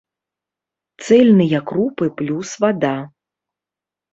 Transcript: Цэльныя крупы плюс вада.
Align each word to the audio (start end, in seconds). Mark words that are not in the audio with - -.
Цэльныя 1.03 1.59
крупы 1.73 2.09
плюс 2.23 2.49
вада. 2.65 2.95